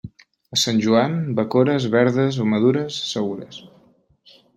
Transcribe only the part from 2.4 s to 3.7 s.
o madures, segures.